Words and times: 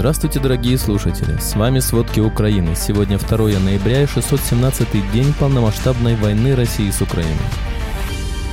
Здравствуйте, 0.00 0.40
дорогие 0.40 0.78
слушатели! 0.78 1.36
С 1.38 1.54
вами 1.54 1.78
«Сводки 1.78 2.20
Украины». 2.20 2.74
Сегодня 2.74 3.18
2 3.18 3.36
ноября 3.58 4.04
и 4.04 4.06
617-й 4.06 5.12
день 5.12 5.34
полномасштабной 5.38 6.16
войны 6.16 6.56
России 6.56 6.90
с 6.90 7.02
Украиной. 7.02 7.36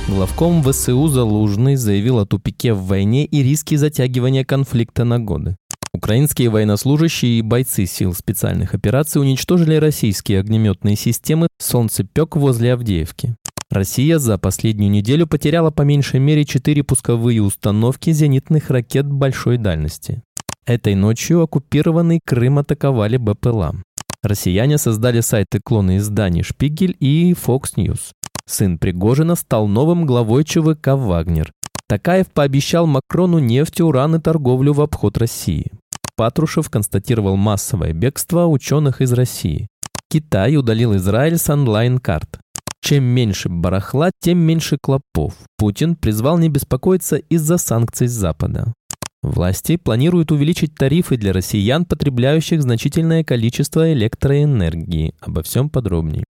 Главком 0.08 0.62
ВСУ 0.62 1.08
Залужный 1.08 1.76
заявил 1.76 2.18
о 2.18 2.26
тупике 2.26 2.74
в 2.74 2.84
войне 2.84 3.24
и 3.24 3.42
риске 3.42 3.78
затягивания 3.78 4.44
конфликта 4.44 5.04
на 5.04 5.18
годы. 5.20 5.56
Украинские 5.94 6.50
военнослужащие 6.50 7.38
и 7.38 7.42
бойцы 7.42 7.86
сил 7.86 8.12
специальных 8.12 8.74
операций 8.74 9.18
уничтожили 9.18 9.76
российские 9.76 10.40
огнеметные 10.40 10.96
системы 10.96 11.48
«Солнцепек» 11.56 12.36
возле 12.36 12.74
Авдеевки. 12.74 13.36
Россия 13.70 14.18
за 14.18 14.36
последнюю 14.36 14.90
неделю 14.90 15.26
потеряла 15.26 15.70
по 15.70 15.80
меньшей 15.80 16.20
мере 16.20 16.44
четыре 16.44 16.84
пусковые 16.84 17.40
установки 17.40 18.12
зенитных 18.12 18.68
ракет 18.68 19.06
большой 19.06 19.56
дальности. 19.56 20.22
Этой 20.68 20.94
ночью 20.94 21.40
оккупированный 21.40 22.20
Крым 22.22 22.58
атаковали 22.58 23.16
БПЛА. 23.16 23.76
Россияне 24.22 24.76
создали 24.76 25.20
сайты 25.20 25.60
клоны 25.64 25.96
изданий 25.96 26.42
«Шпигель» 26.42 26.94
и 27.00 27.32
Fox 27.32 27.76
News. 27.76 28.10
Сын 28.44 28.76
Пригожина 28.78 29.34
стал 29.34 29.66
новым 29.66 30.04
главой 30.04 30.44
ЧВК 30.44 30.88
«Вагнер». 30.88 31.54
Такаев 31.88 32.26
пообещал 32.26 32.86
Макрону 32.86 33.38
нефть, 33.38 33.80
уран 33.80 34.16
и 34.16 34.20
торговлю 34.20 34.74
в 34.74 34.82
обход 34.82 35.16
России. 35.16 35.72
Патрушев 36.16 36.68
констатировал 36.68 37.36
массовое 37.36 37.94
бегство 37.94 38.44
ученых 38.44 39.00
из 39.00 39.14
России. 39.14 39.68
Китай 40.10 40.54
удалил 40.56 40.94
Израиль 40.96 41.38
с 41.38 41.48
онлайн-карт. 41.48 42.40
Чем 42.82 43.04
меньше 43.04 43.48
барахла, 43.48 44.10
тем 44.20 44.36
меньше 44.36 44.76
клопов. 44.78 45.32
Путин 45.56 45.96
призвал 45.96 46.36
не 46.36 46.50
беспокоиться 46.50 47.16
из-за 47.16 47.56
санкций 47.56 48.06
Запада. 48.06 48.74
Власти 49.22 49.76
планируют 49.76 50.30
увеличить 50.30 50.74
тарифы 50.74 51.16
для 51.16 51.32
россиян, 51.32 51.84
потребляющих 51.84 52.62
значительное 52.62 53.24
количество 53.24 53.92
электроэнергии. 53.92 55.14
Обо 55.20 55.42
всем 55.42 55.70
подробнее. 55.70 56.24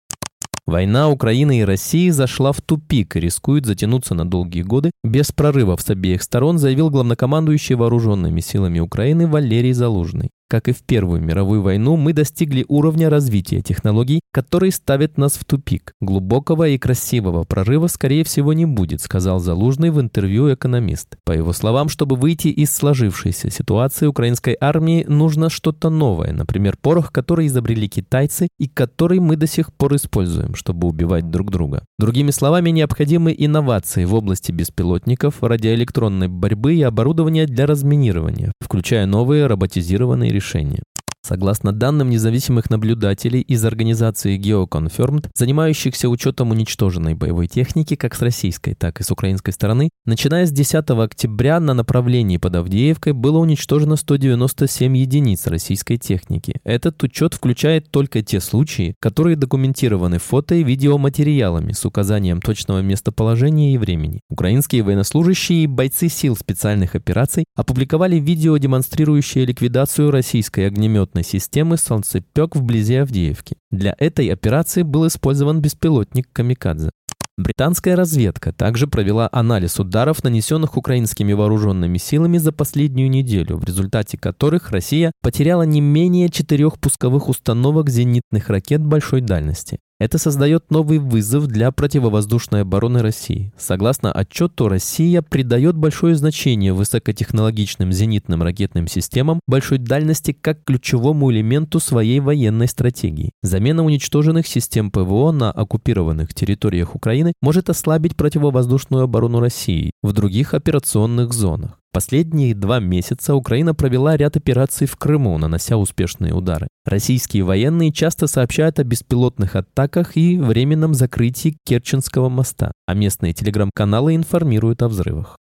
Война 0.67 1.09
Украины 1.09 1.61
и 1.61 1.65
России 1.65 2.11
зашла 2.11 2.53
в 2.53 2.61
тупик 2.61 3.17
и 3.17 3.21
рискует 3.21 3.65
затянуться 3.65 4.15
на 4.15 4.29
долгие 4.29 4.63
годы. 4.63 4.91
Без 5.03 5.33
прорывов 5.33 5.81
с 5.81 5.91
обеих 5.91 6.23
сторон 6.23 6.59
заявил 6.59 6.91
главнокомандующий 6.91 7.75
вооруженными 7.75 8.41
силами 8.41 8.79
Украины 8.79 9.27
Валерий 9.27 9.73
Залужный. 9.73 10.31
Как 10.51 10.67
и 10.67 10.73
в 10.73 10.83
Первую 10.83 11.21
мировую 11.21 11.61
войну, 11.61 11.97
мы 11.97 12.15
достигли 12.15 12.65
уровня 12.69 13.11
развития 13.11 13.61
технологий, 13.61 14.21
который 14.33 14.73
ставит 14.73 15.19
нас 15.19 15.35
в 15.35 15.45
тупик. 15.45 15.93
Глубокого 16.01 16.69
и 16.69 16.79
красивого 16.79 17.45
прорыва, 17.45 17.87
скорее 17.89 18.25
всего, 18.25 18.55
не 18.55 18.65
будет, 18.65 19.03
сказал 19.03 19.41
Залужный 19.41 19.91
в 19.91 20.01
интервью 20.01 20.51
«Экономист». 20.55 21.19
По 21.27 21.33
его 21.33 21.53
словам, 21.53 21.91
чтобы 21.91 22.17
выйти 22.17 22.49
из 22.49 22.75
сложившейся 22.75 23.51
ситуации 23.51 24.07
украинской 24.07 24.57
армии, 24.59 25.05
нужно 25.07 25.51
что-то 25.51 25.91
новое, 25.91 26.33
например, 26.33 26.79
порох, 26.81 27.13
который 27.13 27.47
изобрели 27.47 27.87
китайцы 27.87 28.49
и 28.59 28.69
который 28.69 29.21
мы 29.21 29.37
до 29.37 29.47
сих 29.47 29.71
пор 29.75 29.97
используем, 29.97 30.55
чтобы 30.55 30.89
убивать 30.89 31.31
друг 31.31 31.51
друга. 31.51 31.85
Другими 31.99 32.31
словами, 32.31 32.71
необходимы 32.71 33.35
инновации 33.37 34.07
в 34.07 34.15
области 34.15 34.51
беспилотников, 34.51 35.43
радиоэлектронной 35.43 36.29
борьбы 36.29 36.75
и 36.75 36.83
оборудования 36.83 37.45
для 37.45 37.67
разминирования, 37.67 38.53
включая 38.63 39.05
новые 39.05 39.47
роботизированные 39.47 40.38
решения. 40.39 40.83
Согласно 41.27 41.73
данным 41.73 42.11
независимых 42.11 42.71
наблюдателей 42.71 43.41
из 43.41 43.65
организации 43.65 44.39
GeoConfirmed, 44.39 45.29
занимающихся 45.35 46.09
учетом 46.09 46.53
уничтоженной 46.53 47.15
боевой 47.15 47.49
техники 47.49 47.97
как 47.97 48.15
с 48.15 48.23
российской, 48.23 48.75
так 48.75 49.01
и 49.01 49.03
с 49.03 49.11
украинской 49.11 49.51
стороны, 49.51 49.91
начиная 50.07 50.47
с 50.47 50.53
10 50.53 50.89
октября 50.91 51.61
на 51.61 51.75
направлении 51.75 52.39
под 52.39 52.55
Авдеевкой 52.55 53.13
было 53.13 53.39
уничтожено 53.39 53.97
197 53.97 54.97
единиц 54.97 55.47
российской 55.49 55.97
техники. 55.97 56.61
Этот 56.65 57.03
учет 57.03 57.35
включает 57.35 57.91
только 57.91 58.23
те 58.23 58.41
случаи, 58.41 58.95
которые 59.01 59.37
документированы 59.37 60.19
фото 60.19 60.55
и 60.55 60.65
видеоматериалами 60.65 61.73
с 61.73 61.85
указанием 61.85 62.41
точного 62.41 62.81
местоположения 62.81 63.75
и 63.75 63.79
времени. 63.79 64.21
Украинские 64.31 64.83
военнослужащие 64.83 65.65
и 65.65 65.67
бойцы 65.67 66.09
сил 66.09 66.37
специальных 66.37 66.95
операций 66.95 67.45
опубликовали 67.57 68.17
видео, 68.17 68.57
демонстрирующее 68.57 69.45
ликвидацию 69.45 70.11
российской 70.11 70.67
огнеметной 70.67 71.08
самолетной 71.09 71.25
системы 71.25 71.77
«Солнцепек» 71.77 72.57
вблизи 72.57 72.97
Авдеевки. 72.97 73.57
Для 73.71 73.95
этой 73.99 74.29
операции 74.29 74.83
был 74.83 75.07
использован 75.07 75.61
беспилотник 75.61 76.29
«Камикадзе». 76.33 76.91
Британская 77.37 77.95
разведка 77.95 78.53
также 78.53 78.89
провела 78.89 79.29
анализ 79.31 79.79
ударов, 79.79 80.25
нанесенных 80.25 80.77
украинскими 80.77 81.33
вооруженными 81.33 81.97
силами 81.99 82.39
за 82.39 82.51
последнюю 82.51 83.09
неделю, 83.11 83.57
в 83.57 83.65
результате 83.65 84.19
которых 84.19 84.71
Россия 84.71 85.13
потеряла 85.23 85.63
не 85.63 85.81
менее 85.81 86.31
четырех 86.31 86.81
пусковых 86.81 87.29
установок 87.29 87.91
зенитных 87.91 88.49
ракет 88.49 88.85
большой 88.85 89.21
дальности. 89.21 89.79
Это 90.01 90.17
создает 90.19 90.71
новый 90.71 90.99
вызов 90.99 91.49
для 91.49 91.73
противовоздушной 91.73 92.63
обороны 92.63 93.03
России. 93.03 93.53
Согласно 93.59 94.13
отчету, 94.13 94.69
Россия 94.69 95.23
придает 95.23 95.77
большое 95.77 96.15
значение 96.15 96.73
высокотехнологичным 96.73 97.91
зенитным 97.91 98.45
ракетным 98.45 98.87
системам 98.87 99.41
большой 99.49 99.79
дальности 99.79 100.31
как 100.33 100.63
ключевому 100.63 101.33
элементу 101.33 101.81
своей 101.81 102.21
военной 102.21 102.69
стратегии. 102.69 103.33
Замена 103.43 103.85
уничтоженных 103.85 104.47
систем 104.47 104.93
ПВО 104.93 105.33
на 105.33 105.51
оккупированных 105.51 106.33
территориях 106.33 106.95
Украины 106.95 107.33
может 107.43 107.69
ослабить 107.69 108.17
противовоздушную 108.17 109.03
оборону 109.03 109.41
России 109.41 109.91
в 110.03 110.13
других 110.13 110.55
операционных 110.55 111.33
зонах. 111.33 111.81
Последние 111.93 112.55
два 112.55 112.81
месяца 112.81 113.35
Украина 113.35 113.75
провела 113.75 114.17
ряд 114.17 114.37
операций 114.37 114.87
в 114.87 114.97
Крыму, 114.97 115.37
нанося 115.39 115.77
успешные 115.77 116.35
удары. 116.35 116.69
Российские 116.85 117.45
военные 117.45 117.93
часто 117.93 118.27
сообщают 118.27 118.79
о 118.79 118.85
беспилотных 118.85 119.57
атаках 119.57 120.17
и 120.17 120.39
временном 120.39 120.93
закрытии 120.95 121.57
Керченского 121.65 122.29
моста, 122.29 122.73
а 122.87 122.95
местные 122.95 123.33
телеграм-каналы 123.33 124.15
информируют 124.15 124.83
о 124.83 124.89
взрывах. 124.89 125.37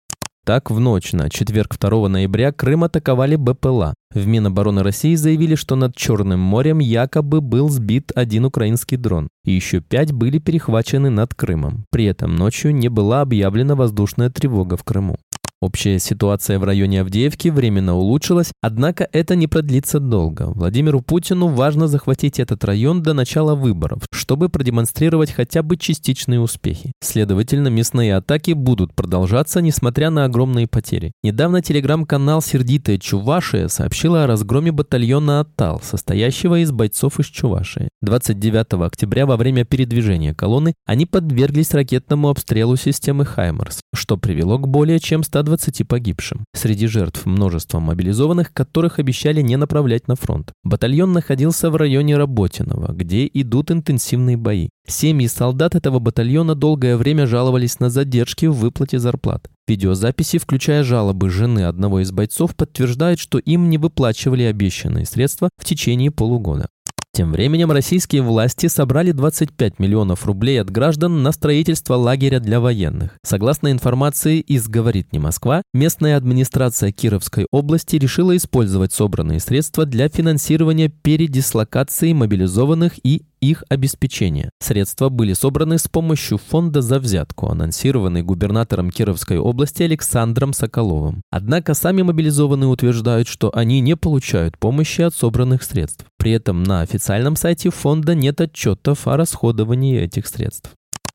Так, 0.44 0.70
в 0.70 0.78
ночь 0.78 1.14
на 1.14 1.30
четверг 1.30 1.78
2 1.78 2.08
ноября 2.08 2.52
Крым 2.52 2.84
атаковали 2.84 3.36
БПЛА. 3.36 3.94
В 4.12 4.26
Минобороны 4.26 4.82
России 4.82 5.14
заявили, 5.14 5.54
что 5.54 5.74
над 5.74 5.96
Черным 5.96 6.38
морем 6.38 6.80
якобы 6.80 7.40
был 7.40 7.70
сбит 7.70 8.12
один 8.14 8.44
украинский 8.44 8.98
дрон, 8.98 9.28
и 9.46 9.52
еще 9.52 9.80
пять 9.80 10.12
были 10.12 10.38
перехвачены 10.38 11.08
над 11.08 11.34
Крымом. 11.34 11.86
При 11.90 12.04
этом 12.04 12.36
ночью 12.36 12.74
не 12.74 12.90
была 12.90 13.22
объявлена 13.22 13.74
воздушная 13.74 14.28
тревога 14.28 14.76
в 14.76 14.84
Крыму. 14.84 15.16
Общая 15.64 15.98
ситуация 15.98 16.58
в 16.58 16.64
районе 16.64 17.00
Авдеевки 17.00 17.48
временно 17.48 17.96
улучшилась, 17.96 18.52
однако 18.60 19.08
это 19.12 19.34
не 19.34 19.46
продлится 19.46 19.98
долго. 19.98 20.52
Владимиру 20.54 21.00
Путину 21.00 21.46
важно 21.46 21.88
захватить 21.88 22.38
этот 22.38 22.62
район 22.64 23.02
до 23.02 23.14
начала 23.14 23.54
выборов, 23.54 24.02
чтобы 24.12 24.50
продемонстрировать 24.50 25.30
хотя 25.30 25.62
бы 25.62 25.78
частичные 25.78 26.38
успехи. 26.38 26.92
Следовательно, 27.00 27.68
местные 27.68 28.14
атаки 28.14 28.50
будут 28.50 28.94
продолжаться, 28.94 29.62
несмотря 29.62 30.10
на 30.10 30.26
огромные 30.26 30.66
потери. 30.66 31.12
Недавно 31.22 31.62
телеграм-канал 31.62 32.42
«Сердитая 32.42 32.98
Чувашия» 32.98 33.68
сообщила 33.68 34.24
о 34.24 34.26
разгроме 34.26 34.70
батальона 34.70 35.40
«Атал», 35.40 35.80
состоящего 35.82 36.60
из 36.60 36.72
бойцов 36.72 37.20
из 37.20 37.26
Чувашии. 37.28 37.88
29 38.02 38.84
октября 38.84 39.24
во 39.24 39.38
время 39.38 39.64
передвижения 39.64 40.34
колонны 40.34 40.74
они 40.84 41.06
подверглись 41.06 41.72
ракетному 41.72 42.28
обстрелу 42.28 42.76
системы 42.76 43.24
«Хаймарс», 43.24 43.80
что 43.94 44.18
привело 44.18 44.58
к 44.58 44.68
более 44.68 45.00
чем 45.00 45.22
120 45.22 45.53
120 45.56 45.86
погибшим. 45.86 46.44
Среди 46.54 46.86
жертв 46.86 47.26
множество 47.26 47.80
мобилизованных, 47.80 48.52
которых 48.52 48.98
обещали 48.98 49.40
не 49.40 49.56
направлять 49.56 50.08
на 50.08 50.16
фронт. 50.16 50.52
Батальон 50.64 51.12
находился 51.12 51.70
в 51.70 51.76
районе 51.76 52.16
Работиного, 52.16 52.92
где 52.92 53.28
идут 53.32 53.70
интенсивные 53.70 54.36
бои. 54.36 54.68
Семьи 54.86 55.26
солдат 55.26 55.74
этого 55.74 55.98
батальона 55.98 56.54
долгое 56.54 56.96
время 56.96 57.26
жаловались 57.26 57.80
на 57.80 57.90
задержки 57.90 58.46
в 58.46 58.54
выплате 58.54 58.98
зарплат. 58.98 59.48
Видеозаписи, 59.66 60.38
включая 60.38 60.84
жалобы 60.84 61.30
жены 61.30 61.64
одного 61.64 62.00
из 62.00 62.12
бойцов, 62.12 62.54
подтверждают, 62.54 63.18
что 63.18 63.38
им 63.38 63.70
не 63.70 63.78
выплачивали 63.78 64.42
обещанные 64.42 65.06
средства 65.06 65.48
в 65.56 65.64
течение 65.64 66.10
полугода. 66.10 66.68
Тем 67.14 67.30
временем 67.30 67.70
российские 67.70 68.22
власти 68.22 68.66
собрали 68.66 69.12
25 69.12 69.78
миллионов 69.78 70.26
рублей 70.26 70.60
от 70.60 70.68
граждан 70.68 71.22
на 71.22 71.30
строительство 71.30 71.94
лагеря 71.94 72.40
для 72.40 72.58
военных. 72.58 73.16
Согласно 73.22 73.70
информации 73.70 74.40
из 74.40 74.66
«Говорит 74.66 75.12
не 75.12 75.20
Москва», 75.20 75.62
местная 75.72 76.16
администрация 76.16 76.90
Кировской 76.90 77.46
области 77.52 77.94
решила 77.94 78.36
использовать 78.36 78.92
собранные 78.92 79.38
средства 79.38 79.86
для 79.86 80.08
финансирования 80.08 80.88
передислокации 80.88 82.12
мобилизованных 82.12 82.94
и 83.04 83.22
их 83.50 83.64
обеспечения. 83.68 84.50
Средства 84.60 85.08
были 85.08 85.32
собраны 85.32 85.78
с 85.78 85.88
помощью 85.88 86.38
фонда 86.38 86.82
за 86.82 86.98
взятку, 86.98 87.48
анонсированный 87.48 88.22
губернатором 88.22 88.90
Кировской 88.90 89.38
области 89.38 89.82
Александром 89.82 90.52
Соколовым. 90.52 91.22
Однако 91.30 91.74
сами 91.74 92.02
мобилизованные 92.02 92.68
утверждают, 92.68 93.28
что 93.28 93.50
они 93.54 93.80
не 93.80 93.96
получают 93.96 94.58
помощи 94.58 95.02
от 95.02 95.14
собранных 95.14 95.62
средств. 95.62 96.04
При 96.18 96.32
этом 96.32 96.62
на 96.62 96.80
официальном 96.80 97.36
сайте 97.36 97.70
фонда 97.70 98.14
нет 98.14 98.40
отчетов 98.40 99.06
о 99.06 99.16
расходовании 99.16 100.00
этих 100.00 100.26
средств. 100.26 100.70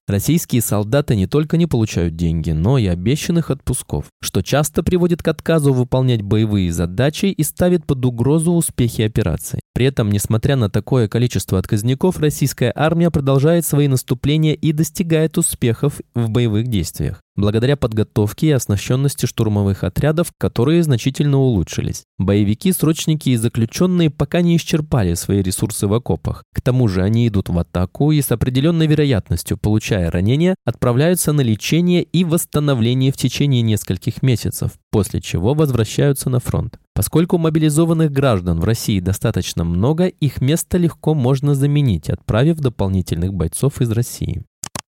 Российские 0.10 0.64
солдаты 0.64 1.16
не 1.16 1.28
только 1.28 1.56
не 1.56 1.68
получают 1.68 2.16
деньги, 2.16 2.50
но 2.50 2.80
и 2.80 2.88
обещанных 2.88 3.52
отпусков, 3.52 4.06
что 4.24 4.42
часто 4.42 4.82
приводит 4.82 5.22
к 5.22 5.28
отказу 5.28 5.72
выполнять 5.72 6.24
боевые 6.24 6.74
задачи 6.74 7.28
и 7.28 7.44
ставит 7.44 7.86
под 7.86 8.04
угрозу 8.04 8.54
успехи 8.54 9.04
операции. 9.04 9.60
При 9.80 9.86
этом, 9.86 10.12
несмотря 10.12 10.58
на 10.58 10.70
такое 10.70 11.08
количество 11.08 11.58
отказников, 11.58 12.20
российская 12.20 12.74
армия 12.76 13.10
продолжает 13.10 13.66
свои 13.66 13.88
наступления 13.88 14.54
и 14.54 14.74
достигает 14.74 15.38
успехов 15.38 16.02
в 16.14 16.30
боевых 16.30 16.68
действиях 16.68 17.22
благодаря 17.40 17.76
подготовке 17.76 18.48
и 18.48 18.52
оснащенности 18.52 19.26
штурмовых 19.26 19.84
отрядов, 19.84 20.32
которые 20.38 20.84
значительно 20.84 21.38
улучшились. 21.38 22.04
Боевики, 22.18 22.72
срочники 22.72 23.30
и 23.30 23.38
заключенные 23.38 24.10
пока 24.10 24.42
не 24.42 24.58
исчерпали 24.58 25.14
свои 25.14 25.42
ресурсы 25.42 25.88
в 25.88 25.94
окопах. 25.94 26.44
К 26.54 26.62
тому 26.62 26.88
же 26.88 27.02
они 27.02 27.28
идут 27.28 27.50
в 27.50 27.58
атаку 27.58 28.12
и 28.12 28.22
с 28.22 28.32
определенной 28.32 28.88
вероятностью, 28.88 29.58
получая 29.58 30.12
ранения, 30.12 30.56
отправляются 30.66 31.32
на 31.32 31.42
лечение 31.42 32.04
и 32.04 32.24
восстановление 32.24 33.12
в 33.12 33.18
течение 33.18 33.62
нескольких 33.62 34.22
месяцев, 34.22 34.72
после 34.92 35.22
чего 35.22 35.54
возвращаются 35.54 36.30
на 36.30 36.40
фронт. 36.40 36.80
Поскольку 36.94 37.38
мобилизованных 37.38 38.12
граждан 38.12 38.60
в 38.60 38.66
России 38.66 39.00
достаточно 39.00 39.64
много, 39.64 40.08
их 40.08 40.42
место 40.42 40.78
легко 40.78 41.14
можно 41.14 41.56
заменить, 41.56 42.10
отправив 42.10 42.58
дополнительных 42.60 43.34
бойцов 43.34 43.82
из 43.82 43.92
России. 43.92 44.44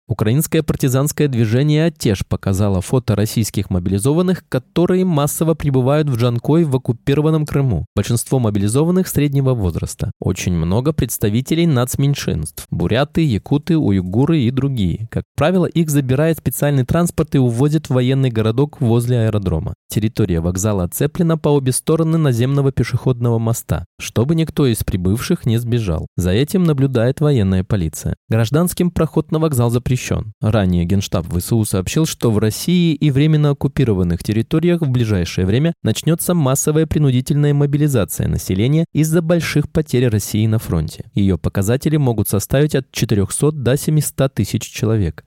Украинское 0.09 0.63
партизанское 0.63 1.27
движение 1.27 1.85
«Отеж» 1.85 2.25
показало 2.25 2.81
фото 2.81 3.15
российских 3.15 3.69
мобилизованных, 3.69 4.43
которые 4.49 5.05
массово 5.05 5.53
прибывают 5.53 6.09
в 6.09 6.17
Джанкой 6.17 6.63
в 6.63 6.75
оккупированном 6.75 7.45
Крыму. 7.45 7.85
Большинство 7.95 8.39
мобилизованных 8.39 9.07
среднего 9.07 9.53
возраста. 9.53 10.09
Очень 10.19 10.53
много 10.53 10.93
представителей 10.93 11.67
нацменьшинств– 11.67 12.65
буряты, 12.71 13.21
якуты, 13.21 13.77
уйгуры 13.77 14.39
и 14.39 14.49
другие. 14.49 15.07
Как 15.11 15.25
правило, 15.35 15.67
их 15.67 15.91
забирает 15.91 16.39
специальный 16.39 16.85
транспорт 16.85 17.35
и 17.35 17.37
увозит 17.37 17.85
в 17.85 17.93
военный 17.93 18.31
городок 18.31 18.81
возле 18.81 19.25
аэродрома. 19.27 19.75
Территория 19.89 20.39
вокзала 20.39 20.85
оцеплена 20.85 21.37
по 21.37 21.49
обе 21.49 21.71
стороны 21.71 22.17
наземного 22.17 22.71
пешеходного 22.71 23.37
моста, 23.37 23.85
чтобы 23.99 24.33
никто 24.33 24.65
из 24.65 24.83
прибывших 24.83 25.45
не 25.45 25.59
сбежал. 25.59 26.07
За 26.17 26.31
этим 26.31 26.63
наблюдает 26.63 27.21
военная 27.21 27.63
полиция. 27.63 28.15
Гражданским 28.27 28.89
проход 28.89 29.31
на 29.31 29.37
вокзал 29.37 29.69
запрещен 29.69 29.98
запрещен. 29.99 30.33
Ранее 30.41 30.85
Генштаб 30.85 31.25
ВСУ 31.27 31.65
сообщил, 31.65 32.05
что 32.05 32.31
в 32.31 32.39
России 32.39 32.93
и 32.93 33.11
временно 33.11 33.51
оккупированных 33.51 34.23
территориях 34.23 34.81
в 34.81 34.89
ближайшее 34.89 35.45
время 35.45 35.73
начнется 35.83 36.33
массовая 36.33 36.85
принудительная 36.85 37.53
мобилизация 37.53 38.27
населения 38.27 38.85
из-за 38.93 39.21
больших 39.21 39.71
потерь 39.71 40.07
России 40.07 40.45
на 40.47 40.59
фронте. 40.59 41.05
Ее 41.13 41.37
показатели 41.37 41.97
могут 41.97 42.29
составить 42.29 42.75
от 42.75 42.91
400 42.91 43.51
до 43.51 43.77
700 43.77 44.33
тысяч 44.33 44.63
человек. 44.63 45.23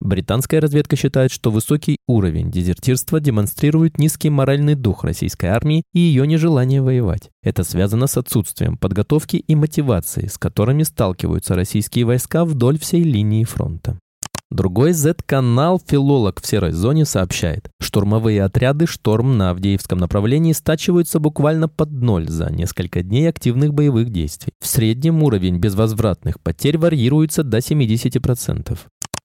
Британская 0.00 0.60
разведка 0.60 0.94
считает, 0.94 1.32
что 1.32 1.50
высокий 1.50 1.96
уровень 2.06 2.50
дезертирства 2.50 3.18
демонстрирует 3.18 3.98
низкий 3.98 4.28
моральный 4.28 4.74
дух 4.74 5.04
российской 5.04 5.46
армии 5.46 5.84
и 5.94 6.00
ее 6.00 6.26
нежелание 6.26 6.82
воевать. 6.82 7.30
Это 7.42 7.64
связано 7.64 8.06
с 8.06 8.18
отсутствием 8.18 8.76
подготовки 8.76 9.36
и 9.36 9.54
мотивации, 9.54 10.26
с 10.26 10.36
которыми 10.36 10.82
сталкиваются 10.82 11.54
российские 11.54 12.04
войска 12.04 12.44
вдоль 12.44 12.78
всей 12.78 13.02
линии 13.02 13.44
фронта. 13.44 13.98
Другой 14.52 14.92
Z-канал 14.92 15.82
«Филолог 15.84 16.40
в 16.40 16.46
серой 16.46 16.70
зоне» 16.70 17.04
сообщает, 17.04 17.68
штурмовые 17.80 18.44
отряды 18.44 18.86
«Шторм» 18.86 19.36
на 19.36 19.50
Авдеевском 19.50 19.98
направлении 19.98 20.52
стачиваются 20.52 21.18
буквально 21.18 21.68
под 21.68 21.90
ноль 21.90 22.28
за 22.28 22.52
несколько 22.52 23.02
дней 23.02 23.28
активных 23.28 23.74
боевых 23.74 24.10
действий. 24.10 24.52
В 24.60 24.68
среднем 24.68 25.24
уровень 25.24 25.58
безвозвратных 25.58 26.40
потерь 26.40 26.78
варьируется 26.78 27.42
до 27.42 27.58
70%. 27.58 28.78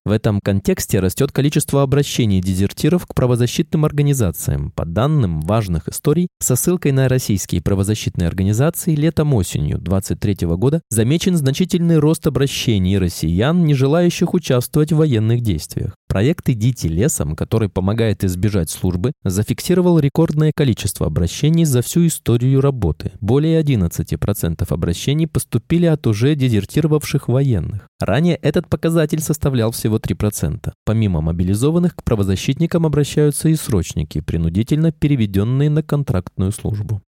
В 0.03 0.11
этом 0.11 0.41
контексте 0.41 0.99
растет 0.99 1.31
количество 1.31 1.83
обращений 1.83 2.41
дезертиров 2.41 3.05
к 3.05 3.13
правозащитным 3.13 3.85
организациям. 3.85 4.71
По 4.71 4.83
данным 4.83 5.41
важных 5.41 5.87
историй, 5.87 6.27
со 6.39 6.55
ссылкой 6.55 6.91
на 6.91 7.07
российские 7.07 7.61
правозащитные 7.61 8.27
организации 8.27 8.95
летом-осенью 8.95 9.77
2023 9.77 10.47
года 10.55 10.81
замечен 10.89 11.35
значительный 11.37 11.99
рост 11.99 12.25
обращений 12.25 12.97
россиян, 12.97 13.63
не 13.63 13.75
желающих 13.75 14.33
участвовать 14.33 14.91
в 14.91 14.97
военных 14.97 15.41
действиях. 15.41 15.95
Проект 16.11 16.49
«Идите 16.49 16.89
лесом», 16.89 17.37
который 17.37 17.69
помогает 17.69 18.25
избежать 18.25 18.69
службы, 18.69 19.13
зафиксировал 19.23 19.97
рекордное 19.97 20.51
количество 20.53 21.07
обращений 21.07 21.63
за 21.63 21.81
всю 21.81 22.05
историю 22.05 22.59
работы. 22.59 23.13
Более 23.21 23.63
11% 23.63 24.65
обращений 24.67 25.25
поступили 25.25 25.85
от 25.85 26.05
уже 26.07 26.35
дезертировавших 26.35 27.29
военных. 27.29 27.87
Ранее 28.01 28.35
этот 28.35 28.67
показатель 28.67 29.21
составлял 29.21 29.71
всего 29.71 29.99
3%. 29.99 30.73
Помимо 30.83 31.21
мобилизованных, 31.21 31.95
к 31.95 32.03
правозащитникам 32.03 32.85
обращаются 32.85 33.47
и 33.47 33.55
срочники, 33.55 34.19
принудительно 34.19 34.91
переведенные 34.91 35.69
на 35.69 35.81
контрактную 35.81 36.51
службу. 36.51 37.01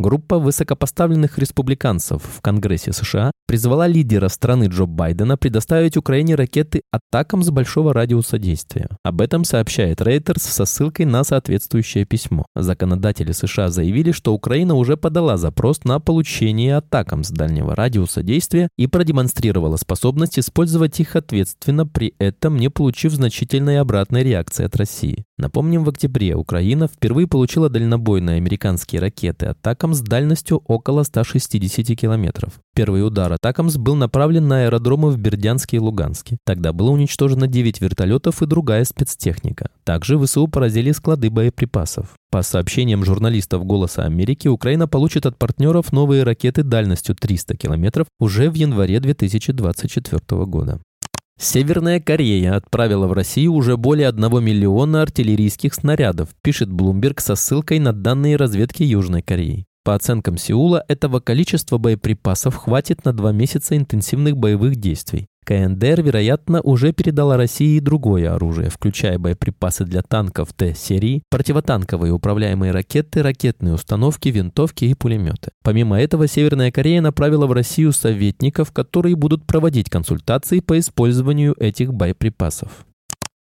Группа 0.00 0.38
высокопоставленных 0.38 1.38
республиканцев 1.38 2.22
в 2.22 2.40
Конгрессе 2.40 2.92
США 2.92 3.32
призвала 3.48 3.88
лидера 3.88 4.28
страны 4.28 4.68
Джо 4.68 4.86
Байдена 4.86 5.36
предоставить 5.36 5.96
Украине 5.96 6.36
ракеты 6.36 6.82
атакам 6.92 7.42
с 7.42 7.50
большого 7.50 7.92
радиуса 7.92 8.38
действия. 8.38 8.88
Об 9.02 9.20
этом 9.20 9.42
сообщает 9.42 10.00
Reuters 10.00 10.38
со 10.38 10.66
ссылкой 10.66 11.06
на 11.06 11.24
соответствующее 11.24 12.04
письмо. 12.04 12.46
Законодатели 12.54 13.32
США 13.32 13.70
заявили, 13.70 14.12
что 14.12 14.32
Украина 14.32 14.76
уже 14.76 14.96
подала 14.96 15.36
запрос 15.36 15.82
на 15.82 15.98
получение 15.98 16.76
атакам 16.76 17.24
с 17.24 17.30
дальнего 17.30 17.74
радиуса 17.74 18.22
действия 18.22 18.68
и 18.78 18.86
продемонстрировала 18.86 19.78
способность 19.78 20.38
использовать 20.38 21.00
их 21.00 21.16
ответственно, 21.16 21.86
при 21.86 22.14
этом 22.20 22.56
не 22.56 22.70
получив 22.70 23.14
значительной 23.14 23.80
обратной 23.80 24.22
реакции 24.22 24.64
от 24.64 24.76
России. 24.76 25.24
Напомним, 25.38 25.84
в 25.84 25.88
октябре 25.88 26.34
Украина 26.34 26.88
впервые 26.88 27.28
получила 27.28 27.70
дальнобойные 27.70 28.36
американские 28.38 29.00
ракеты 29.00 29.46
атакам 29.46 29.78
«Атакамс» 29.78 30.00
дальностью 30.00 30.62
около 30.66 31.04
160 31.04 31.96
километров. 31.96 32.54
Первый 32.74 33.06
удар 33.06 33.32
«Атакамс» 33.32 33.76
был 33.76 33.94
направлен 33.94 34.48
на 34.48 34.64
аэродромы 34.64 35.10
в 35.10 35.18
Бердянске 35.18 35.76
и 35.76 35.80
Луганске. 35.80 36.38
Тогда 36.44 36.72
было 36.72 36.90
уничтожено 36.90 37.46
9 37.46 37.80
вертолетов 37.80 38.42
и 38.42 38.46
другая 38.46 38.84
спецтехника. 38.84 39.70
Также 39.84 40.18
ВСУ 40.18 40.48
поразили 40.48 40.90
склады 40.90 41.30
боеприпасов. 41.30 42.14
По 42.30 42.42
сообщениям 42.42 43.04
журналистов 43.04 43.64
«Голоса 43.64 44.02
Америки», 44.04 44.48
Украина 44.48 44.88
получит 44.88 45.24
от 45.24 45.38
партнеров 45.38 45.92
новые 45.92 46.24
ракеты 46.24 46.64
дальностью 46.64 47.14
300 47.14 47.56
километров 47.56 48.08
уже 48.18 48.50
в 48.50 48.54
январе 48.54 48.98
2024 48.98 50.44
года. 50.46 50.80
Северная 51.40 52.00
Корея 52.00 52.56
отправила 52.56 53.06
в 53.06 53.12
Россию 53.12 53.52
уже 53.52 53.76
более 53.76 54.08
1 54.08 54.42
миллиона 54.42 55.02
артиллерийских 55.02 55.72
снарядов, 55.72 56.30
пишет 56.42 56.68
Bloomberg 56.68 57.20
со 57.20 57.36
ссылкой 57.36 57.78
на 57.78 57.92
данные 57.92 58.34
разведки 58.36 58.82
Южной 58.82 59.22
Кореи. 59.22 59.64
По 59.84 59.94
оценкам 59.94 60.36
Сеула, 60.36 60.84
этого 60.88 61.20
количества 61.20 61.78
боеприпасов 61.78 62.56
хватит 62.56 63.04
на 63.04 63.12
два 63.12 63.30
месяца 63.30 63.76
интенсивных 63.76 64.36
боевых 64.36 64.76
действий. 64.76 65.28
КНДР, 65.48 66.02
вероятно, 66.02 66.60
уже 66.60 66.92
передала 66.92 67.38
России 67.38 67.78
другое 67.78 68.34
оружие, 68.34 68.68
включая 68.68 69.18
боеприпасы 69.18 69.86
для 69.86 70.02
танков 70.02 70.52
Т-серии, 70.52 71.22
противотанковые 71.30 72.12
управляемые 72.12 72.70
ракеты, 72.70 73.22
ракетные 73.22 73.72
установки, 73.72 74.28
винтовки 74.28 74.84
и 74.84 74.92
пулеметы. 74.92 75.52
Помимо 75.62 75.98
этого, 75.98 76.28
Северная 76.28 76.70
Корея 76.70 77.00
направила 77.00 77.46
в 77.46 77.52
Россию 77.52 77.92
советников, 77.92 78.72
которые 78.72 79.16
будут 79.16 79.46
проводить 79.46 79.88
консультации 79.88 80.60
по 80.60 80.78
использованию 80.78 81.54
этих 81.58 81.94
боеприпасов. 81.94 82.84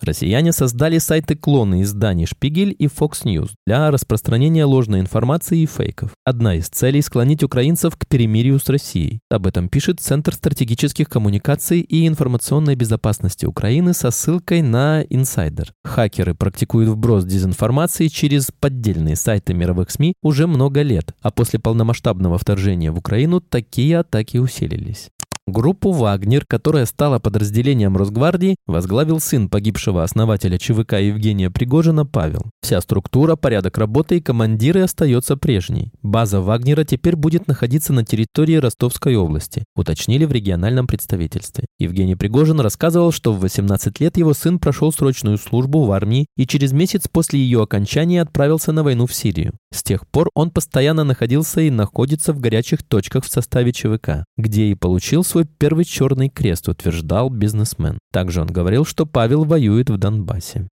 Россияне 0.02 0.52
создали 0.52 1.00
сайты-клоны 1.00 1.82
изданий 1.82 2.26
«Шпигель» 2.26 2.76
и 2.78 2.86
Fox 2.86 3.24
News 3.24 3.50
для 3.66 3.90
распространения 3.92 4.66
ложной 4.66 5.00
информации 5.00 5.60
и 5.60 5.66
фейков. 5.66 6.12
Одна 6.24 6.56
из 6.56 6.70
целей– 6.70 7.02
склонить 7.04 7.44
украинцев 7.44 7.98
к 7.98 8.08
перемирию 8.08 8.60
с 8.60 8.70
Россией. 8.70 9.20
Об 9.30 9.48
этом 9.48 9.70
пишет 9.70 10.00
Центр 10.00 10.34
стратегических 10.34 11.10
коммуникаций 11.10 11.82
и 11.82 12.08
информационной 12.08 12.76
безопасности 12.76 13.46
Украины 13.46 13.94
со 13.94 14.12
ссылкой 14.12 14.62
на 14.62 15.04
Insider. 15.04 15.70
Хакеры 15.84 16.36
практикуют 16.36 16.90
вброс 16.90 17.26
дезинформации 17.26 18.08
через 18.08 18.52
поддельные 18.52 19.16
сайты 19.16 19.54
мировых 19.54 19.90
СМИ 19.90 20.14
уже 20.22 20.48
много 20.48 20.84
лет, 20.84 21.16
а 21.22 21.32
после 21.32 21.60
полномасштабного 21.60 22.38
вторжения 22.38 22.92
в 22.92 22.98
Украину 22.98 23.42
такие 23.42 24.00
атаки 24.00 24.38
усилились. 24.38 25.10
Группу 25.48 25.94
«Вагнер», 25.94 26.46
которая 26.46 26.86
стала 26.86 27.20
подразделением 27.20 27.96
Росгвардии, 27.96 28.58
возглавил 28.68 29.22
сын 29.22 29.48
погибшего 29.48 30.04
основателя 30.04 30.58
ЧВК 30.58 30.96
Евгения 30.96 31.50
Пригожина 31.50 32.06
Павел. 32.06 32.52
Вся 32.62 32.82
структура, 32.82 33.38
порядок 33.38 33.78
работы 33.78 34.18
и 34.18 34.22
командиры 34.22 34.82
остается 34.82 35.38
прежней. 35.38 35.94
База 36.02 36.42
«Вагнера» 36.42 36.84
теперь 36.84 37.16
будет 37.16 37.48
находиться 37.48 37.94
на 37.94 38.04
территории 38.04 38.56
Ростовской 38.56 39.16
области, 39.16 39.64
уточнили 39.74 40.26
в 40.26 40.34
региональном 40.34 40.86
представительстве. 40.86 41.66
Евгений 41.80 42.16
Пригожин 42.16 42.60
рассказывал, 42.60 43.14
что 43.14 43.32
в 43.32 43.40
18 43.40 44.02
лет 44.02 44.18
его 44.18 44.34
сын 44.34 44.60
прошел 44.60 44.92
срочную 44.92 45.38
службу 45.38 45.86
в 45.86 45.94
армии 45.94 46.28
и 46.36 46.46
через 46.46 46.74
месяц 46.74 47.08
после 47.10 47.40
ее 47.40 47.64
окончания 47.64 48.22
отправился 48.22 48.74
на 48.74 48.84
войну 48.84 49.06
в 49.06 49.14
Сирию. 49.14 49.54
С 49.74 49.84
тех 49.84 50.08
пор 50.08 50.30
он 50.34 50.52
постоянно 50.52 51.04
находился 51.04 51.62
и 51.62 51.70
находится 51.70 52.34
в 52.34 52.40
горячих 52.40 52.84
точках 52.84 53.26
в 53.26 53.30
составе 53.32 53.74
ЧВК, 53.74 54.24
где 54.38 54.66
и 54.68 54.76
получил 54.76 55.24
свой 55.24 55.46
первый 55.46 55.86
черный 55.86 56.30
крест, 56.30 56.70
утверждал 56.70 57.30
бизнесмен. 57.30 58.00
Также 58.12 58.42
он 58.42 58.48
говорил, 58.48 58.86
что 58.86 59.06
Павел 59.06 59.44
воюет 59.44 59.90
в 59.90 59.98
Донбассе. 59.98 60.68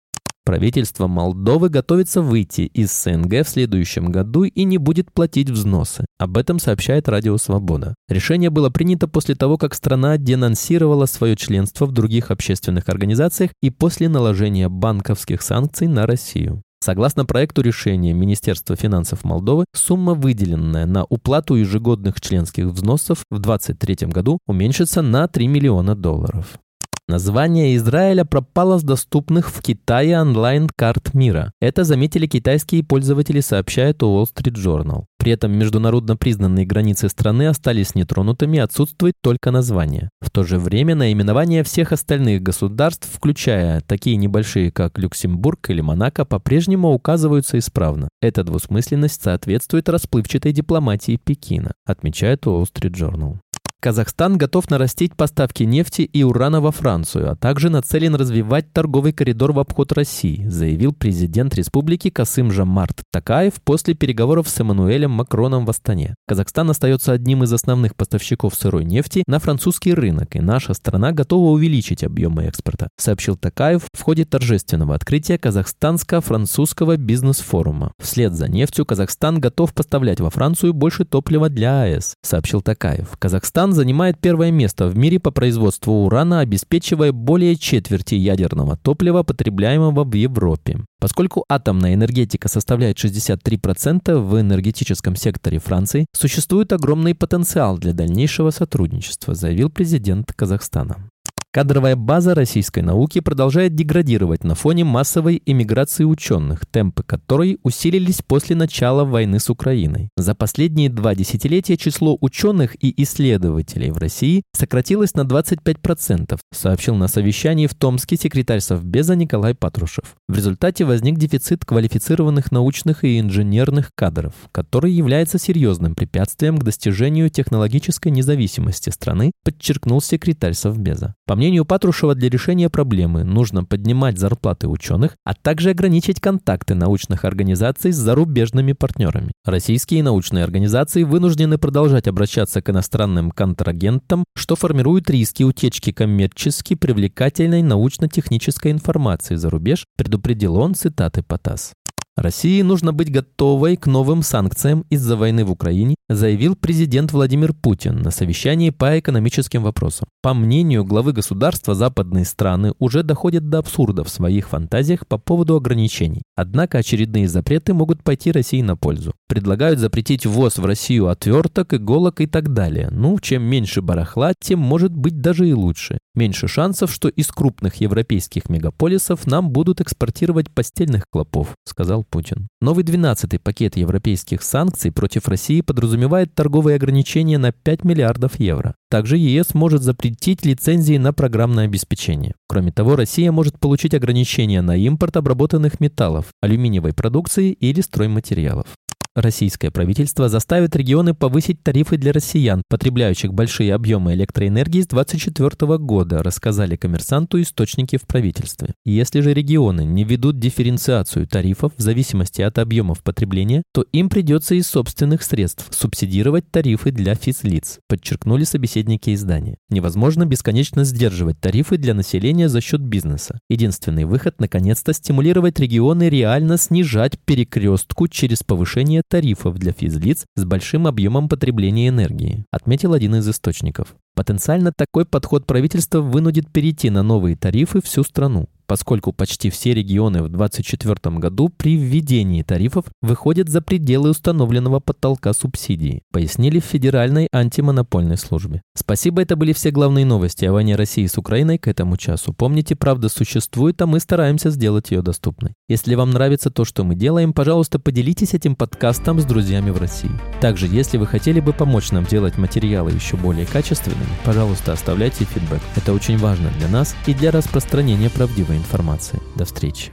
Правительство 0.45 1.07
Молдовы 1.07 1.71
готовится 1.71 2.21
выйти 2.21 2.63
из 2.63 2.93
СНГ 2.93 3.47
в 3.47 3.49
следующем 3.49 4.13
году 4.13 4.45
и 4.45 4.65
не 4.65 4.77
будет 4.77 5.11
платить 5.11 5.49
взносы. 5.49 6.05
Об 6.19 6.37
этом 6.37 6.59
сообщает 6.59 7.09
Радио 7.09 7.39
Свобода. 7.39 7.95
Решение 8.11 8.51
было 8.51 8.69
принято 8.69 9.09
после 9.09 9.35
того, 9.35 9.57
как 9.57 9.75
страна 9.75 10.19
денонсировала 10.19 11.07
свое 11.07 11.35
членство 11.35 11.87
в 11.87 11.93
других 11.93 12.31
общественных 12.31 12.91
организациях 12.91 13.53
и 13.63 13.71
после 13.71 14.11
наложения 14.11 14.69
банковских 14.69 15.41
санкций 15.41 15.89
на 15.89 16.07
Россию. 16.07 16.63
Согласно 16.85 17.25
проекту 17.25 17.63
решения 17.63 18.13
Министерства 18.13 18.77
финансов 18.77 19.25
Молдовы, 19.25 19.65
сумма, 19.73 20.13
выделенная 20.13 20.85
на 20.85 21.05
уплату 21.05 21.55
ежегодных 21.55 22.21
членских 22.21 22.67
взносов 22.67 23.25
в 23.31 23.39
2023 23.39 24.09
году, 24.09 24.39
уменьшится 24.47 25.01
на 25.01 25.27
3 25.27 25.47
миллиона 25.47 25.97
долларов. 25.97 26.59
Название 27.07 27.77
Израиля 27.77 28.25
пропало 28.25 28.79
с 28.79 28.83
доступных 28.83 29.51
в 29.51 29.61
Китае 29.61 30.19
онлайн-карт 30.19 31.13
мира. 31.13 31.53
Это 31.61 31.85
заметили 31.85 32.27
китайские 32.27 32.83
пользователи, 32.83 33.41
сообщает 33.41 34.03
Wall 34.03 34.25
Street 34.25 34.55
Journal. 34.55 35.05
При 35.19 35.33
этом 35.33 35.53
международно 35.53 36.17
признанные 36.17 36.65
границы 36.65 37.11
страны 37.11 37.47
остались 37.47 37.95
нетронутыми, 37.95 38.59
отсутствует 38.59 39.15
только 39.23 39.51
название. 39.51 40.09
В 40.23 40.31
то 40.31 40.45
же 40.45 40.59
время 40.59 40.95
наименования 40.95 41.63
всех 41.63 41.93
остальных 41.93 42.43
государств, 42.43 43.07
включая 43.13 43.83
такие 43.83 44.17
небольшие, 44.17 44.73
как 44.73 44.99
Люксембург 44.99 45.69
или 45.69 45.83
Монако, 45.83 46.25
по-прежнему 46.25 46.93
указываются 46.93 47.59
исправно. 47.59 48.09
Эта 48.23 48.45
двусмысленность 48.45 49.23
соответствует 49.23 49.91
расплывчатой 49.91 50.53
дипломатии 50.53 51.21
Пекина, 51.23 51.73
отмечает 51.85 52.47
Wall 52.47 52.65
Street 52.65 52.93
Journal. 52.93 53.39
Казахстан 53.85 54.39
готов 54.39 54.71
нарастить 54.71 55.15
поставки 55.15 55.65
нефти 55.65 56.01
и 56.01 56.23
урана 56.23 56.63
во 56.63 56.71
Францию, 56.71 57.31
а 57.31 57.37
также 57.37 57.69
нацелен 57.69 58.15
развивать 58.15 58.73
торговый 58.73 59.13
коридор 59.13 59.53
в 59.53 59.59
обход 59.59 59.93
России, 59.93 60.47
заявил 60.49 60.95
президент 60.95 61.55
республики 61.55 62.09
Касым 62.09 62.51
Жамарт 62.51 63.03
Такаев 63.13 63.53
после 63.63 63.93
переговоров 63.93 64.49
с 64.49 64.59
Эммануэлем 64.59 65.11
Макроном 65.11 65.67
в 65.67 65.71
Астане. 65.71 66.15
Казахстан 66.27 66.71
остается 66.71 67.13
одним 67.13 67.45
из 67.45 67.53
основных 67.53 67.95
поставщиков 67.95 68.55
сырой 68.55 68.87
нефти 68.87 69.23
на 69.27 69.39
французский 69.39 69.93
рынок, 69.93 70.35
и 70.35 70.41
наша 70.41 70.73
страна 70.73 71.13
готова 71.13 71.51
увеличить 71.51 72.05
объемы 72.05 72.45
экспорта, 72.45 72.89
сообщил 72.97 73.37
Такаев 73.37 73.83
в 73.93 74.01
ходе 74.01 74.25
торжественного 74.25 74.95
открытия 74.95 75.37
Казахстанско-французского 75.37 76.97
бизнес-форума. 76.97 77.93
Вслед 78.03 78.33
за 78.33 78.49
нефтью 78.49 78.87
Казахстан 78.87 79.41
готов 79.41 79.75
поставлять 79.75 80.21
во 80.23 80.31
Францию 80.31 80.73
больше 80.73 81.05
топлива 81.05 81.51
для 81.51 81.83
АЭС, 81.83 82.15
сообщил 82.23 82.63
Такаев. 82.63 83.15
Казахстан 83.19 83.74
занимает 83.75 84.19
первое 84.19 84.51
место 84.51 84.87
в 84.87 84.97
мире 84.97 85.21
по 85.21 85.31
производству 85.31 86.05
урана, 86.05 86.41
обеспечивая 86.41 87.13
более 87.13 87.57
четверти 87.57 88.15
ядерного 88.15 88.77
топлива, 88.77 89.23
потребляемого 89.23 90.05
в 90.05 90.15
Европе. 90.15 90.79
Поскольку 91.01 91.45
атомная 91.49 91.95
энергетика 91.95 92.49
составляет 92.49 92.97
63% 92.97 94.19
в 94.19 94.41
энергетическом 94.41 95.17
секторе 95.17 95.59
Франции, 95.59 96.07
существует 96.13 96.73
огромный 96.73 97.15
потенциал 97.15 97.77
для 97.77 97.93
дальнейшего 97.93 98.51
сотрудничества, 98.51 99.35
заявил 99.35 99.69
президент 99.69 100.33
Казахстана. 100.33 101.11
Кадровая 101.55 101.95
база 101.95 102.35
российской 102.35 102.81
науки 102.81 103.21
продолжает 103.21 103.77
деградировать 103.77 104.43
на 104.43 104.57
фоне 104.57 104.83
массовой 104.83 105.41
эмиграции 105.47 106.03
ученых, 106.03 106.67
темпы 106.67 107.05
которой 107.05 107.61
усилились 107.63 108.23
после 108.27 108.57
начала 108.57 109.05
войны 109.05 109.39
с 109.39 109.49
Украиной. 109.49 110.09
За 110.17 110.35
последние 110.35 110.89
два 110.89 111.15
десятилетия 111.15 111.77
число 111.77 112.19
ученых 112.21 112.75
и 112.83 112.93
исследователей 113.05 113.93
в 113.93 113.99
России 113.99 114.43
сократилось 114.53 115.15
на 115.15 115.21
25%, 115.21 116.41
сообщил 116.53 116.97
на 116.97 117.07
совещании 117.07 117.69
в 117.69 117.75
Томске 117.77 118.17
секретарь 118.17 118.59
Совбеза 118.59 119.15
Николай 119.15 119.55
Патрушев. 119.55 120.17
В 120.29 120.37
результате 120.37 120.85
возник 120.85 121.19
дефицит 121.19 121.65
квалифицированных 121.65 122.51
научных 122.51 123.05
и 123.05 123.21
инженерных 123.21 123.93
кадров, 123.95 124.33
который 124.51 124.91
является 124.91 125.39
серьезным 125.39 125.95
препятствием 125.95 126.59
к 126.59 126.65
достижению 126.65 127.31
технологической 127.31 128.11
независимости 128.11 128.91
страны, 128.91 129.31
подчеркнул 129.45 130.03
секретарь 130.03 130.55
Совбеза. 130.55 131.15
По 131.27 131.44
мнению 131.45 131.67
Патрушева, 131.67 132.15
для 132.15 132.31
решения 132.31 132.71
проблемы 132.71 133.23
нужно 133.23 133.65
поднимать 133.65 134.19
зарплаты 134.19 134.67
ученых, 134.67 135.15
а 135.25 135.35
также 135.35 135.71
ограничить 135.71 136.19
контакты 136.19 136.75
научных 136.75 137.27
организаций 137.27 137.93
с 137.93 137.97
зарубежными 137.97 138.73
партнерами. 138.73 139.33
Российские 139.45 140.03
научные 140.03 140.43
организации 140.43 141.03
вынуждены 141.03 141.59
продолжать 141.59 142.09
обращаться 142.09 142.63
к 142.63 142.71
иностранным 142.71 143.31
контрагентам, 143.31 144.25
что 144.35 144.57
формирует 144.57 145.11
риски 145.11 145.43
утечки 145.43 145.93
коммерчески 145.93 146.77
привлекательной 146.77 147.61
научно-технической 147.61 148.73
информации 148.73 149.35
за 149.35 149.51
рубеж, 149.51 149.85
предупредил 149.99 150.57
он 150.57 150.75
цитаты 150.75 151.23
Потас. 151.23 151.75
России 152.17 152.63
нужно 152.63 152.93
быть 152.93 153.11
готовой 153.11 153.77
к 153.77 153.87
новым 153.87 154.23
санкциям 154.23 154.85
из-за 154.89 155.17
войны 155.17 155.45
в 155.45 155.51
Украине, 155.51 155.97
заявил 156.09 156.55
президент 156.55 157.13
Владимир 157.13 157.53
Путин 157.53 158.03
на 158.03 158.11
совещании 158.13 158.71
по 158.71 158.99
экономическим 158.99 159.63
вопросам. 159.63 160.07
По 160.23 160.33
мнению 160.33 160.85
главы 160.85 161.13
государства, 161.13 161.75
западные 161.75 162.25
страны 162.25 162.73
уже 162.79 163.03
доходят 163.03 163.51
до 163.51 163.59
абсурда 163.59 164.05
в 164.05 164.09
своих 164.09 164.49
фантазиях 164.49 165.07
по 165.09 165.19
поводу 165.19 165.57
ограничений. 165.57 166.23
Однако 166.37 166.79
очередные 166.79 167.27
запреты 167.27 167.75
могут 167.75 168.05
пойти 168.05 168.31
России 168.31 168.63
на 168.63 168.77
пользу. 168.77 169.13
Предлагают 169.29 169.81
запретить 169.81 170.25
ввоз 170.25 170.59
в 170.59 170.65
Россию 170.65 171.09
отверток, 171.09 171.75
иголок 171.75 172.21
и 172.21 172.27
так 172.27 172.53
далее. 172.53 172.91
Ну, 172.93 173.19
чем 173.19 173.43
меньше 173.43 173.83
барахла, 173.83 174.35
тем 174.39 174.61
может 174.61 174.93
быть 174.93 175.21
даже 175.21 175.49
и 175.49 175.53
лучше. 175.53 175.99
Меньше 176.15 176.47
шансов, 176.47 176.93
что 176.93 177.09
из 177.09 177.27
крупных 177.29 177.77
европейских 177.77 178.49
мегаполисов 178.49 179.27
нам 179.27 179.51
будут 179.51 179.81
экспортировать 179.81 180.49
постельных 180.49 181.07
клопов, 181.11 181.57
сказал 181.67 182.05
Путин. 182.05 182.47
Новый 182.61 182.85
12-й 182.85 183.41
пакет 183.41 183.77
европейских 183.77 184.43
санкций 184.43 184.93
против 184.93 185.27
России 185.27 185.61
подразумевает 185.61 186.33
торговые 186.33 186.77
ограничения 186.77 187.39
на 187.39 187.51
5 187.51 187.83
миллиардов 187.83 188.39
евро. 188.39 188.77
Также 188.91 189.17
ЕС 189.17 189.55
может 189.55 189.83
запретить 189.83 190.45
лицензии 190.45 190.99
на 190.99 191.13
программное 191.13 191.65
обеспечение. 191.65 192.35
Кроме 192.49 192.71
того, 192.71 192.95
Россия 192.95 193.33
может 193.33 193.59
получить 193.59 193.93
ограничения 193.93 194.63
на 194.63 194.77
импорт 194.77 195.17
обработанных 195.17 195.81
металлов, 195.81 196.27
алюминиевой 196.41 196.93
продукции 196.93 197.51
или 197.51 197.81
стройматериалов. 197.81 198.67
Российское 199.15 199.71
правительство 199.71 200.29
заставит 200.29 200.75
регионы 200.75 201.15
повысить 201.15 201.63
тарифы 201.63 201.97
для 201.97 202.11
россиян, 202.11 202.65
потребляющих 202.69 203.33
большие 203.33 203.73
объемы 203.73 204.15
электроэнергии 204.15 204.81
с 204.81 204.89
2024 204.89 205.79
года, 205.79 206.21
рассказали 206.25 206.75
коммерсанту 206.75 207.41
источники 207.41 207.97
в 207.97 208.09
правительстве. 208.09 208.75
Если 208.85 209.21
же 209.21 209.33
регионы 209.33 209.85
не 209.85 210.03
ведут 210.03 210.41
дифференциацию 210.41 211.29
тарифов 211.29 211.71
в 211.77 211.81
зависимости 211.81 212.43
от 212.43 212.59
объемов 212.59 213.05
потребления, 213.05 213.63
то 213.73 213.85
им 213.93 214.09
придется 214.09 214.57
из 214.57 214.67
собственных 214.67 215.23
средств 215.23 215.69
субсидировать 215.71 216.51
тарифы 216.51 216.91
для 216.91 217.15
физлиц, 217.15 217.79
подчеркнули 217.89 218.43
собеседники 218.43 219.15
издания. 219.15 219.59
Невозможно 219.71 220.27
бесконечно 220.27 220.83
сдерживать 220.83 221.39
тарифы 221.39 221.79
для 221.79 221.95
населения 221.95 222.49
за 222.49 222.61
счет 222.61 222.81
бизнеса. 222.81 223.39
Единственный 223.49 224.07
выход– 224.07 224.35
наконец-то 224.41 224.93
стимулировать 224.93 225.61
регионы 225.61 226.09
реально 226.09 226.59
снижать 226.59 227.17
перекрестку 227.25 228.09
через 228.09 228.43
повышение 228.43 229.04
тарифов 229.09 229.59
для 229.59 229.73
физлиц 229.73 230.25
с 230.37 230.45
большим 230.45 230.87
объемом 230.87 231.29
потребления 231.29 231.89
энергии, 231.89 232.45
отметил 232.51 232.93
один 232.93 233.17
из 233.17 233.29
источников. 233.29 233.95
Потенциально 234.15 234.73
такой 234.73 235.05
подход 235.05 235.47
правительства 235.47 236.01
вынудит 236.01 236.53
перейти 236.53 236.91
на 236.91 237.03
новые 237.03 237.37
тарифы 237.37 237.83
всю 237.83 238.03
страну 238.05 238.49
поскольку 238.67 239.13
почти 239.13 239.51
все 239.51 239.75
регионы 239.75 240.23
в 240.23 240.29
2024 240.29 241.17
году 241.19 241.49
при 241.49 241.77
введении 241.77 242.43
тарифов 242.43 242.87
выходят 243.03 243.49
за 243.49 243.61
пределы 243.61 244.11
установленного 244.11 244.81
потолка 244.81 245.33
субсидий, 245.33 246.03
пояснили 246.13 246.61
в 246.61 246.65
Федеральной 246.65 247.29
антимонопольной 247.33 248.17
службе. 248.17 248.63
Спасибо, 248.77 249.23
это 249.23 249.37
были 249.37 249.53
все 249.53 249.71
главные 249.71 250.07
новости 250.07 250.45
о 250.45 250.53
войне 250.53 250.77
России 250.77 251.07
с 251.07 251.19
Украиной 251.19 251.59
к 251.59 251.69
этому 251.69 251.97
часу. 251.97 252.33
Помните, 252.33 252.77
правда 252.77 253.09
существует, 253.09 253.81
а 253.83 253.87
мы 253.87 254.01
стараемся 254.01 254.51
сделать 254.51 254.91
ее 254.91 255.03
доступной. 255.03 255.53
Если 255.69 255.95
вам 255.95 256.11
нравится 256.11 256.51
то, 256.51 256.65
что 256.65 256.85
мы 256.85 256.95
делаем, 256.95 257.33
пожалуйста, 257.33 257.79
поделитесь 257.79 258.35
этим 258.35 258.57
подкастом 258.57 259.21
с 259.21 259.25
друзьями 259.25 259.71
в 259.71 259.79
России. 259.79 260.11
Также, 260.41 260.67
если 260.67 260.97
вы 260.97 261.07
хотели 261.07 261.41
бы 261.41 261.53
помочь 261.53 261.91
нам 261.91 262.05
делать 262.05 262.39
материалы 262.39 262.93
еще 262.93 263.17
более 263.17 263.47
качественными, 263.47 264.05
пожалуйста, 264.25 264.73
оставляйте 264.73 265.25
фидбэк. 265.25 265.61
Это 265.77 265.93
очень 265.93 266.19
важно 266.19 266.51
для 266.59 266.69
нас 266.69 266.95
и 267.07 267.15
для 267.15 267.31
распространения 267.31 268.11
правдивой 268.11 268.54
информации. 268.57 269.21
До 269.37 269.45
встречи. 269.45 269.93